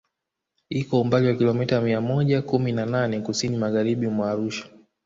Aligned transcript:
Iko 0.69 0.99
umbali 1.01 1.27
wa 1.27 1.33
kilomita 1.33 1.81
mia 1.81 2.01
moja 2.01 2.41
kumi 2.41 2.71
na 2.71 2.85
nane 2.85 3.21
Kusini 3.21 3.57
Magharibi 3.57 4.07
mwa 4.07 4.31
Arusha 4.31 4.65